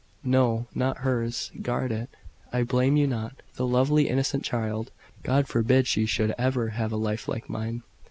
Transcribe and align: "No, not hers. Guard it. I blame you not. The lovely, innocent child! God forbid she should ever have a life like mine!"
"No, 0.23 0.65
not 0.73 0.97
hers. 1.05 1.51
Guard 1.61 1.91
it. 1.91 2.09
I 2.51 2.63
blame 2.63 2.97
you 2.97 3.05
not. 3.05 3.35
The 3.53 3.67
lovely, 3.67 4.09
innocent 4.09 4.43
child! 4.43 4.89
God 5.21 5.47
forbid 5.47 5.85
she 5.85 6.07
should 6.07 6.33
ever 6.39 6.69
have 6.69 6.91
a 6.91 6.97
life 6.97 7.27
like 7.27 7.47
mine!" 7.47 7.83